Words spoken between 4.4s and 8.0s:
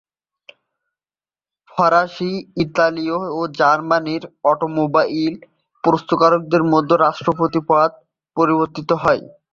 automobile প্রস্তুতকারকদের মধ্যে রাষ্ট্রপতি পদ